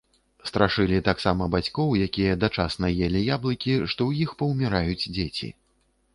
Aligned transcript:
Страшылі 0.51 1.01
таксама 1.09 1.47
бацькоў, 1.55 1.89
якія 2.07 2.33
дачасна 2.45 2.91
елі 3.09 3.21
яблыкі, 3.37 3.77
што 3.91 4.01
ў 4.09 4.27
іх 4.27 4.35
паўміраюць 4.43 5.01
дзеці. 5.15 5.55